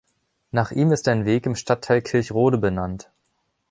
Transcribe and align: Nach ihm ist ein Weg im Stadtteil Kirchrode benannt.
Nach 0.49 0.71
ihm 0.71 0.91
ist 0.91 1.07
ein 1.09 1.25
Weg 1.25 1.45
im 1.45 1.55
Stadtteil 1.55 2.01
Kirchrode 2.01 2.57
benannt. 2.57 3.11